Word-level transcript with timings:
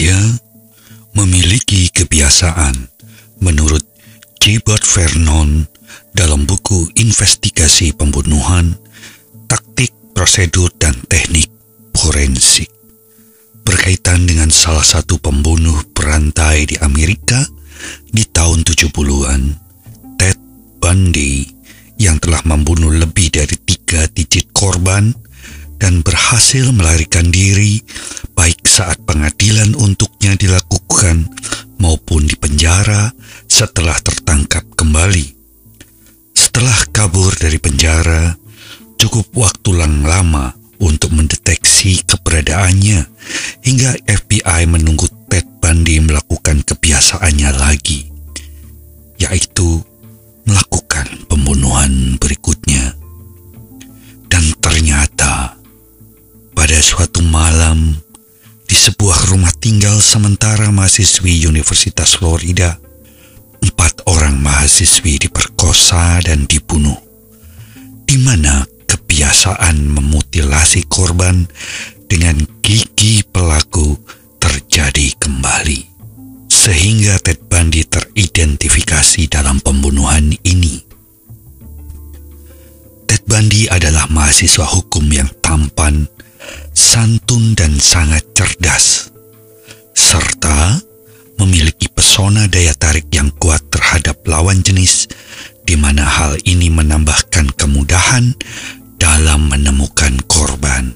Manusia 0.00 0.40
memiliki 1.12 1.92
kebiasaan. 1.92 2.88
Menurut 3.44 3.84
Gilbert 4.40 4.80
Vernon 4.80 5.68
dalam 6.16 6.48
buku 6.48 6.88
Investigasi 6.96 7.92
Pembunuhan, 7.92 8.80
Taktik, 9.44 9.92
Prosedur, 10.16 10.72
dan 10.80 10.96
Teknik 11.04 11.52
Forensik 11.92 12.72
berkaitan 13.60 14.24
dengan 14.24 14.48
salah 14.48 14.88
satu 14.88 15.20
pembunuh 15.20 15.76
berantai 15.92 16.64
di 16.64 16.80
Amerika 16.80 17.44
di 18.08 18.24
tahun 18.24 18.64
70-an, 18.64 19.42
Ted 20.16 20.40
Bundy 20.80 21.44
yang 22.00 22.16
telah 22.16 22.40
membunuh 22.48 22.88
lebih 22.88 23.28
dari 23.28 23.60
tiga 23.68 24.08
digit 24.08 24.48
korban 24.56 25.12
dan 25.80 26.04
berhasil 26.04 26.68
melarikan 26.76 27.32
diri 27.32 27.80
baik 28.36 28.68
saat 28.68 29.00
pengadilan 29.08 29.72
untuknya 29.72 30.36
dilakukan 30.36 31.24
maupun 31.80 32.28
di 32.28 32.36
penjara 32.36 33.08
setelah 33.48 33.96
tertangkap 34.04 34.62
kembali. 34.76 35.32
Setelah 36.36 36.76
kabur 36.92 37.32
dari 37.40 37.56
penjara, 37.56 38.36
cukup 39.00 39.32
waktu 39.32 39.72
lang 39.72 40.04
lama 40.04 40.52
untuk 40.84 41.16
mendeteksi 41.16 42.04
keberadaannya 42.04 43.00
hingga 43.64 43.90
FBI 44.04 44.68
menunggu 44.68 45.08
Ted 45.32 45.48
Bundy 45.64 46.04
melakukan 46.04 46.60
kebiasaannya 46.68 47.50
lagi, 47.56 48.12
yaitu 49.16 49.80
melakukan 50.44 51.06
pembunuhan 51.28 52.19
suatu 56.80 57.20
malam 57.20 57.92
di 58.64 58.72
sebuah 58.72 59.28
rumah 59.28 59.52
tinggal 59.60 60.00
sementara 60.00 60.72
mahasiswi 60.72 61.44
Universitas 61.44 62.16
Florida, 62.16 62.80
empat 63.60 64.08
orang 64.08 64.40
mahasiswi 64.40 65.20
diperkosa 65.20 66.24
dan 66.24 66.48
dibunuh, 66.48 66.96
di 68.08 68.16
mana 68.16 68.64
kebiasaan 68.88 69.92
memutilasi 69.92 70.88
korban 70.88 71.44
dengan 72.08 72.40
gigi 72.64 73.22
pelaku 73.28 74.00
terjadi 74.40 75.14
kembali. 75.20 75.80
Sehingga 76.50 77.20
Ted 77.20 77.44
Bundy 77.46 77.84
teridentifikasi 77.84 79.28
dalam 79.28 79.60
pembunuhan 79.60 80.32
ini. 80.42 80.80
Ted 83.06 83.22
Bundy 83.26 83.68
adalah 83.68 84.06
mahasiswa 84.08 84.66
hukum 84.66 85.06
yang 85.10 85.30
tampan, 85.44 86.06
santun 86.74 87.54
dan 87.58 87.76
sangat 87.78 88.22
cerdas, 88.34 89.10
serta 89.94 90.80
memiliki 91.40 91.88
pesona 91.88 92.44
daya 92.46 92.76
tarik 92.76 93.08
yang 93.14 93.32
kuat 93.40 93.64
terhadap 93.72 94.20
lawan 94.28 94.60
jenis, 94.60 95.08
di 95.64 95.78
mana 95.78 96.04
hal 96.04 96.36
ini 96.44 96.68
menambahkan 96.68 97.56
kemudahan 97.56 98.36
dalam 99.00 99.48
menemukan 99.48 100.20
korban. 100.28 100.92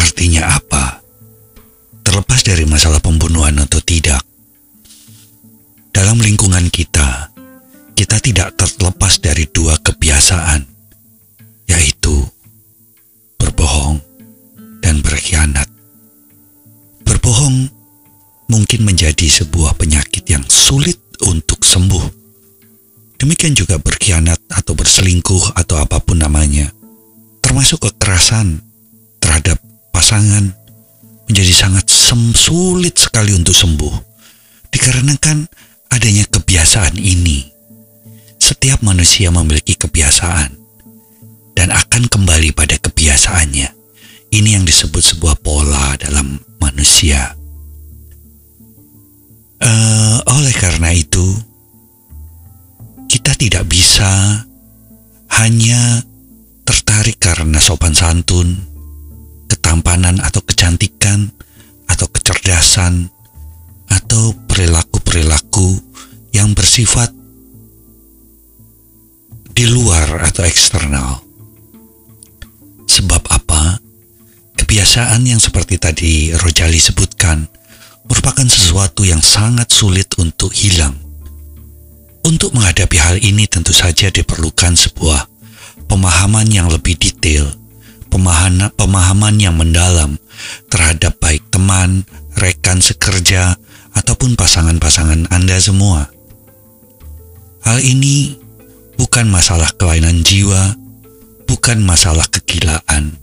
Artinya 0.00 0.56
apa? 0.56 1.04
Terlepas 2.00 2.40
dari 2.40 2.64
masalah 2.64 3.04
pembunuhan 3.04 3.60
atau 3.60 3.78
tidak, 3.84 4.24
dalam 5.92 6.16
lingkungan 6.16 6.72
kita, 6.72 7.28
kita 7.92 8.16
tidak 8.24 8.56
terlepas 8.56 9.20
dari 9.20 9.44
dua 9.52 9.76
kebiasaan, 9.76 10.79
mungkin 18.70 18.86
menjadi 18.86 19.26
sebuah 19.26 19.74
penyakit 19.82 20.30
yang 20.30 20.46
sulit 20.46 20.94
untuk 21.26 21.66
sembuh. 21.66 22.06
Demikian 23.18 23.58
juga 23.58 23.82
berkhianat 23.82 24.38
atau 24.46 24.78
berselingkuh 24.78 25.58
atau 25.58 25.82
apa 25.82 25.98
pun 25.98 26.22
namanya 26.22 26.70
termasuk 27.42 27.82
kekerasan 27.82 28.62
terhadap 29.18 29.58
pasangan 29.90 30.54
menjadi 31.26 31.50
sangat 31.50 31.90
sem 31.90 32.30
sulit 32.30 32.94
sekali 32.94 33.34
untuk 33.34 33.58
sembuh 33.58 33.90
dikarenakan 34.70 35.50
adanya 35.90 36.22
kebiasaan 36.30 36.94
ini. 36.94 37.50
Setiap 38.38 38.86
manusia 38.86 39.34
memiliki 39.34 39.74
kebiasaan 39.74 40.54
dan 41.58 41.74
akan 41.74 42.06
kembali 42.06 42.54
pada 42.54 42.78
kebiasaannya. 42.78 43.66
Ini 44.30 44.48
yang 44.54 44.62
disebut 44.62 45.02
sebuah 45.02 45.42
pola 45.42 45.98
dalam 45.98 46.38
manusia. 46.62 47.39
Uh, 49.60 50.16
oleh 50.40 50.56
karena 50.56 50.88
itu, 50.96 51.36
kita 53.04 53.36
tidak 53.36 53.68
bisa 53.68 54.44
hanya 55.36 56.00
tertarik 56.64 57.20
karena 57.20 57.60
sopan 57.60 57.92
santun, 57.92 58.56
ketampanan 59.52 60.16
atau 60.24 60.40
kecantikan, 60.40 61.28
atau 61.90 62.08
kecerdasan, 62.08 63.12
atau 63.90 64.32
perilaku-perilaku 64.48 65.76
yang 66.32 66.54
bersifat 66.54 67.10
di 69.50 69.68
luar 69.68 70.24
atau 70.24 70.46
eksternal. 70.46 71.20
Sebab 72.88 73.22
apa? 73.28 73.76
Kebiasaan 74.56 75.26
yang 75.26 75.42
seperti 75.42 75.76
tadi 75.76 76.32
Rojali 76.32 76.78
sebutkan 76.78 77.59
merupakan 78.10 78.42
sesuatu 78.50 79.06
yang 79.06 79.22
sangat 79.22 79.70
sulit 79.70 80.10
untuk 80.18 80.50
hilang. 80.50 80.98
Untuk 82.26 82.52
menghadapi 82.52 82.98
hal 82.98 83.16
ini 83.22 83.46
tentu 83.46 83.70
saja 83.70 84.10
diperlukan 84.10 84.74
sebuah 84.74 85.30
pemahaman 85.86 86.50
yang 86.50 86.66
lebih 86.66 86.98
detail, 86.98 87.48
pemahaman, 88.10 89.34
yang 89.38 89.54
mendalam 89.54 90.18
terhadap 90.68 91.16
baik 91.22 91.46
teman, 91.54 92.02
rekan 92.34 92.82
sekerja, 92.82 93.54
ataupun 93.94 94.34
pasangan-pasangan 94.34 95.30
Anda 95.30 95.56
semua. 95.62 96.10
Hal 97.62 97.78
ini 97.80 98.36
bukan 98.98 99.30
masalah 99.30 99.70
kelainan 99.78 100.26
jiwa, 100.26 100.74
bukan 101.46 101.80
masalah 101.82 102.26
kegilaan, 102.28 103.16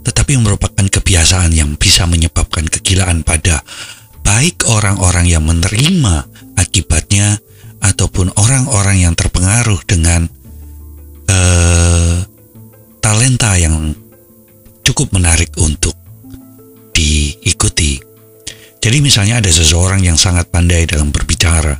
tetapi 0.00 0.40
merupakan 0.40 0.86
kebiasaan 0.86 1.52
yang 1.52 1.76
bisa 1.76 2.08
menyebabkan 2.08 2.66
kegilaan 2.66 3.22
pada 3.22 3.60
baik 4.24 4.64
orang-orang 4.68 5.26
yang 5.28 5.44
menerima 5.44 6.28
akibatnya 6.56 7.40
ataupun 7.80 8.32
orang-orang 8.36 9.08
yang 9.08 9.14
terpengaruh 9.16 9.80
dengan 9.88 10.28
uh, 11.28 12.16
talenta 13.00 13.56
yang 13.56 13.96
cukup 14.84 15.12
menarik 15.16 15.50
untuk 15.60 15.96
diikuti. 16.92 18.00
Jadi 18.80 18.96
misalnya 19.04 19.44
ada 19.44 19.50
seseorang 19.52 20.00
yang 20.04 20.16
sangat 20.16 20.48
pandai 20.48 20.88
dalam 20.88 21.12
berbicara 21.12 21.76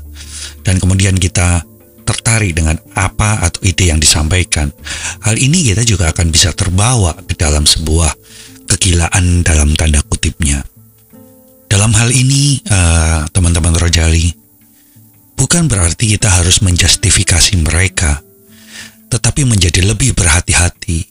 dan 0.65 0.77
kemudian 0.77 1.17
kita 1.17 1.65
tertarik 2.11 2.59
dengan 2.59 2.75
apa 2.99 3.47
atau 3.47 3.63
ide 3.63 3.95
yang 3.95 4.03
disampaikan. 4.03 4.75
Hal 5.23 5.39
ini 5.39 5.71
kita 5.71 5.87
juga 5.87 6.11
akan 6.11 6.35
bisa 6.35 6.51
terbawa 6.51 7.15
ke 7.23 7.39
dalam 7.39 7.63
sebuah 7.63 8.11
kegilaan 8.67 9.47
dalam 9.47 9.79
tanda 9.79 10.03
kutipnya. 10.03 10.67
Dalam 11.71 11.95
hal 11.95 12.11
ini, 12.11 12.59
uh, 12.67 13.31
teman-teman 13.31 13.79
Rojali, 13.79 14.35
bukan 15.39 15.71
berarti 15.71 16.19
kita 16.19 16.43
harus 16.43 16.59
menjustifikasi 16.67 17.55
mereka 17.63 18.19
tetapi 19.11 19.43
menjadi 19.43 19.83
lebih 19.83 20.15
berhati-hati, 20.15 21.03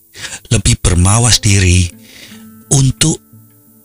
lebih 0.56 0.80
bermawas 0.80 1.44
diri 1.44 1.92
untuk 2.72 3.20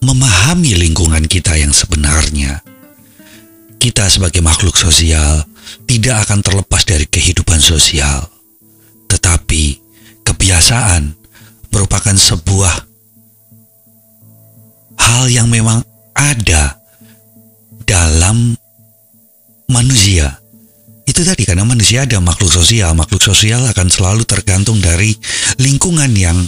memahami 0.00 0.78
lingkungan 0.78 1.26
kita 1.26 1.58
yang 1.58 1.74
sebenarnya. 1.74 2.62
Kita 3.82 4.06
sebagai 4.06 4.40
makhluk 4.40 4.78
sosial 4.78 5.44
tidak 5.84 6.28
akan 6.28 6.40
terlepas 6.40 6.82
dari 6.86 7.06
kehidupan 7.08 7.58
sosial, 7.58 8.30
tetapi 9.10 9.78
kebiasaan 10.24 11.14
merupakan 11.74 12.14
sebuah 12.14 12.74
hal 14.98 15.24
yang 15.28 15.50
memang 15.50 15.82
ada 16.14 16.78
dalam 17.84 18.54
manusia. 19.68 20.40
Itu 21.04 21.20
tadi 21.20 21.44
karena 21.44 21.68
manusia 21.68 22.08
ada 22.08 22.16
makhluk 22.18 22.48
sosial, 22.48 22.96
makhluk 22.96 23.20
sosial 23.20 23.60
akan 23.68 23.92
selalu 23.92 24.24
tergantung 24.24 24.80
dari 24.80 25.12
lingkungan 25.60 26.10
yang 26.16 26.38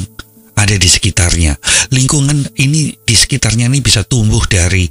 ada 0.56 0.74
di 0.74 0.88
sekitarnya. 0.88 1.60
Lingkungan 1.92 2.56
ini 2.56 2.96
di 2.96 3.14
sekitarnya 3.14 3.68
ini 3.68 3.84
bisa 3.84 4.02
tumbuh 4.02 4.40
dari 4.48 4.88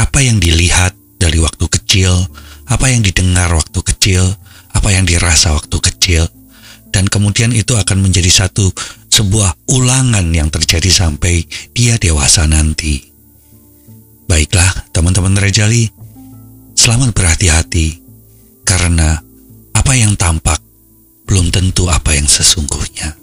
apa 0.00 0.24
yang 0.24 0.40
dilihat 0.40 0.96
dari 1.20 1.36
waktu 1.38 1.68
kecil, 1.68 2.24
apa 2.72 2.88
yang 2.88 3.04
didengar 3.04 3.52
waktu 3.52 3.84
kecil, 3.84 4.24
apa 4.72 4.88
yang 4.88 5.04
dirasa 5.04 5.52
waktu 5.52 5.76
kecil, 5.76 6.24
dan 6.88 7.04
kemudian 7.04 7.52
itu 7.52 7.76
akan 7.76 8.00
menjadi 8.00 8.32
satu 8.32 8.72
sebuah 9.12 9.68
ulangan 9.68 10.24
yang 10.32 10.48
terjadi 10.48 10.88
sampai 10.88 11.44
dia 11.76 12.00
dewasa 12.00 12.48
nanti. 12.48 13.12
Baiklah, 14.24 14.88
teman-teman 14.96 15.36
Rejali, 15.36 15.92
selamat 16.72 17.12
berhati-hati 17.12 18.00
karena 18.64 19.20
apa 19.76 19.92
yang 19.92 20.16
tampak 20.16 20.64
belum 21.28 21.52
tentu 21.52 21.92
apa 21.92 22.16
yang 22.16 22.24
sesungguhnya. 22.24 23.20